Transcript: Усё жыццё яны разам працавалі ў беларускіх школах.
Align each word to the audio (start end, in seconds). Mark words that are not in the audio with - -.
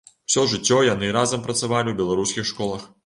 Усё 0.29 0.45
жыццё 0.53 0.79
яны 0.87 1.09
разам 1.17 1.43
працавалі 1.49 1.89
ў 1.91 1.95
беларускіх 2.01 2.49
школах. 2.55 2.89